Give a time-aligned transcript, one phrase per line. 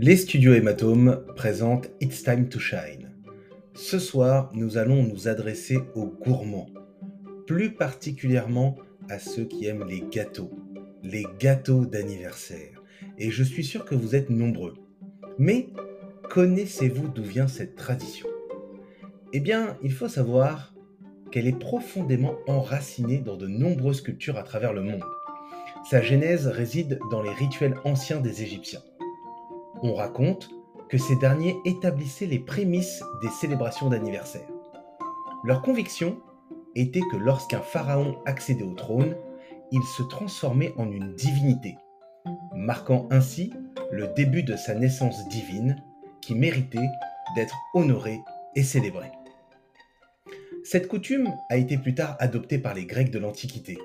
[0.00, 3.10] Les studios Hématome présentent It's Time to Shine.
[3.74, 6.70] Ce soir, nous allons nous adresser aux gourmands,
[7.48, 8.76] plus particulièrement
[9.08, 10.52] à ceux qui aiment les gâteaux,
[11.02, 12.80] les gâteaux d'anniversaire.
[13.18, 14.74] Et je suis sûr que vous êtes nombreux.
[15.36, 15.70] Mais
[16.30, 18.28] connaissez-vous d'où vient cette tradition?
[19.32, 20.74] Eh bien, il faut savoir
[21.32, 25.02] qu'elle est profondément enracinée dans de nombreuses cultures à travers le monde.
[25.90, 28.82] Sa genèse réside dans les rituels anciens des Égyptiens.
[29.82, 30.50] On raconte
[30.88, 34.48] que ces derniers établissaient les prémices des célébrations d'anniversaire.
[35.44, 36.20] Leur conviction
[36.74, 39.16] était que lorsqu'un pharaon accédait au trône,
[39.70, 41.76] il se transformait en une divinité,
[42.54, 43.52] marquant ainsi
[43.92, 45.76] le début de sa naissance divine
[46.20, 46.88] qui méritait
[47.36, 48.20] d'être honorée
[48.56, 49.12] et célébrée.
[50.64, 53.78] Cette coutume a été plus tard adoptée par les Grecs de l'Antiquité,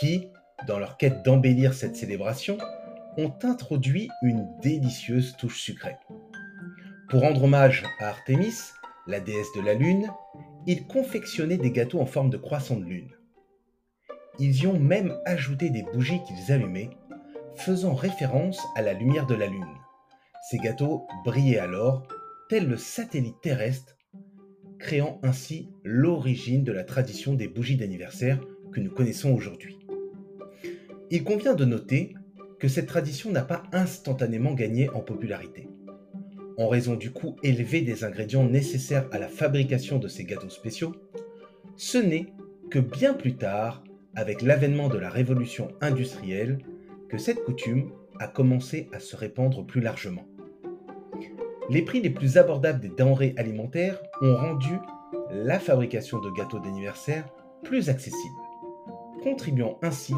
[0.00, 0.28] qui,
[0.66, 2.56] dans leur quête d'embellir cette célébration,
[3.16, 5.96] ont introduit une délicieuse touche sucrée.
[7.08, 8.54] Pour rendre hommage à Artémis,
[9.06, 10.10] la déesse de la Lune,
[10.66, 13.10] ils confectionnaient des gâteaux en forme de croissant de lune.
[14.38, 16.90] Ils y ont même ajouté des bougies qu'ils allumaient,
[17.54, 19.64] faisant référence à la lumière de la Lune.
[20.50, 22.06] Ces gâteaux brillaient alors,
[22.48, 23.96] tel le satellite terrestre,
[24.78, 28.40] créant ainsi l'origine de la tradition des bougies d'anniversaire
[28.72, 29.78] que nous connaissons aujourd'hui.
[31.10, 32.14] Il convient de noter
[32.58, 35.68] que cette tradition n'a pas instantanément gagné en popularité.
[36.58, 40.94] En raison du coût élevé des ingrédients nécessaires à la fabrication de ces gâteaux spéciaux,
[41.76, 42.32] ce n'est
[42.70, 43.84] que bien plus tard,
[44.14, 46.58] avec l'avènement de la révolution industrielle,
[47.08, 50.26] que cette coutume a commencé à se répandre plus largement.
[51.68, 54.78] Les prix les plus abordables des denrées alimentaires ont rendu
[55.30, 57.28] la fabrication de gâteaux d'anniversaire
[57.64, 58.34] plus accessible,
[59.22, 60.14] contribuant ainsi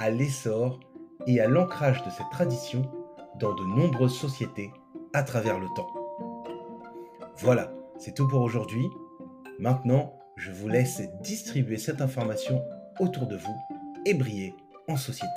[0.00, 0.80] à l'essor
[1.26, 2.82] et à l'ancrage de cette tradition
[3.38, 4.70] dans de nombreuses sociétés
[5.12, 5.88] à travers le temps.
[7.38, 8.86] Voilà, c'est tout pour aujourd'hui.
[9.58, 12.62] Maintenant, je vous laisse distribuer cette information
[13.00, 13.56] autour de vous
[14.06, 14.54] et briller
[14.88, 15.28] en société.